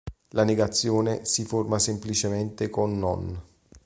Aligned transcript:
La 0.29 0.43
negazione 0.43 1.25
si 1.25 1.45
forma 1.45 1.77
semplicemente 1.77 2.71
con 2.71 2.97
"non". 2.97 3.39